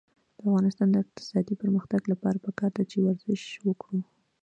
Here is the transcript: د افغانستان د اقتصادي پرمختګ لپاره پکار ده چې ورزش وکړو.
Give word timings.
د 0.37 0.39
افغانستان 0.41 0.87
د 0.91 0.95
اقتصادي 1.03 1.55
پرمختګ 1.61 2.01
لپاره 2.11 2.43
پکار 2.45 2.71
ده 2.77 2.83
چې 2.91 2.97
ورزش 3.05 3.41
وکړو. 3.67 3.99